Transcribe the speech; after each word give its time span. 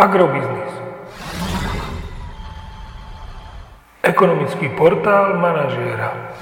Agrobiznis. 0.00 0.72
Ekonomický 4.00 4.72
portál 4.72 5.36
manažéra. 5.36 6.32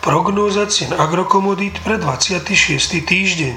Prognóza 0.00 0.64
cien 0.64 0.96
agrokomodít 0.96 1.84
pre 1.84 2.00
26. 2.00 3.04
týždeň. 3.04 3.56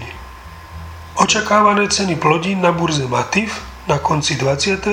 Očakávané 1.16 1.88
ceny 1.88 2.20
plodín 2.20 2.60
na 2.60 2.76
burze 2.76 3.08
Matif 3.08 3.64
na 3.88 3.96
konci 3.96 4.36
26. 4.36 4.84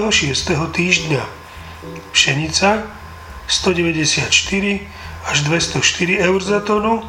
týždňa. 0.70 1.22
Pšenica 2.14 2.86
194 3.50 4.30
až 5.26 5.36
204 5.42 6.22
eur 6.22 6.38
za 6.38 6.62
tonu, 6.62 7.02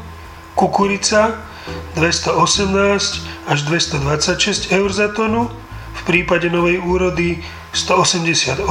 kukurica 0.58 1.51
218 1.96 3.48
až 3.48 3.60
226 3.62 4.72
eur 4.72 4.90
za 4.94 5.08
tonu, 5.08 5.52
v 5.94 6.02
prípade 6.04 6.50
novej 6.50 6.80
úrody 6.80 7.44
188 7.74 8.64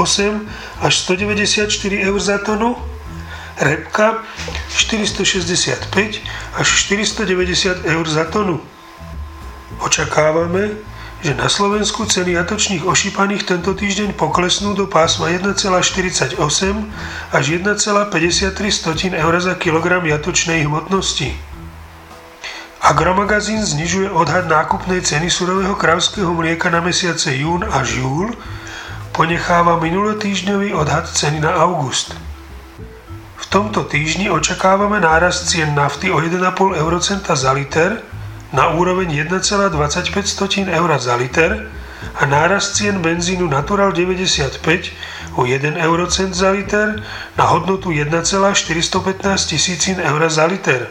až 0.80 0.92
194 0.98 1.68
eur 2.08 2.20
za 2.20 2.38
tonu, 2.38 2.76
repka 3.60 4.24
465 4.72 6.20
až 6.56 6.68
490 6.68 7.84
eur 7.84 8.06
za 8.08 8.24
tonu. 8.24 8.60
Očakávame, 9.80 10.76
že 11.20 11.36
na 11.36 11.48
Slovensku 11.48 12.08
ceny 12.08 12.32
jatočných 12.32 12.84
ošípaných 12.84 13.44
tento 13.44 13.76
týždeň 13.76 14.16
poklesnú 14.16 14.72
do 14.72 14.88
pásma 14.88 15.28
1,48 15.28 16.40
až 17.32 17.44
1,53 17.44 19.12
eur 19.12 19.34
za 19.40 19.54
kilogram 19.60 20.04
jatočnej 20.08 20.64
hmotnosti. 20.64 21.49
Agromagazín 22.90 23.62
znižuje 23.62 24.10
odhad 24.10 24.50
nákupnej 24.50 24.98
ceny 25.06 25.30
surového 25.30 25.78
kravského 25.78 26.34
mlieka 26.34 26.74
na 26.74 26.82
mesiace 26.82 27.30
jún 27.38 27.62
až 27.62 28.02
júl, 28.02 28.34
ponecháva 29.14 29.78
minulotýždňový 29.78 30.74
odhad 30.74 31.06
ceny 31.06 31.38
na 31.38 31.54
august. 31.54 32.18
V 33.38 33.46
tomto 33.46 33.86
týždni 33.86 34.26
očakávame 34.26 34.98
nárast 34.98 35.46
cien 35.46 35.70
nafty 35.70 36.10
o 36.10 36.18
1,5 36.18 36.42
eurocenta 36.82 37.38
za 37.38 37.54
liter 37.54 38.02
na 38.50 38.74
úroveň 38.74 39.22
1,25 39.22 40.66
eur 40.66 40.90
za 40.98 41.14
liter 41.14 41.70
a 42.18 42.26
nárast 42.26 42.74
cien 42.74 42.98
benzínu 42.98 43.46
Natural 43.46 43.94
95 43.94 45.38
o 45.38 45.46
1 45.46 45.78
eurocent 45.78 46.34
za 46.34 46.50
liter 46.50 46.98
na 47.38 47.44
hodnotu 47.54 47.94
1,415 47.94 49.46
tisícin 49.46 50.02
eur 50.02 50.26
za 50.26 50.50
liter. 50.50 50.90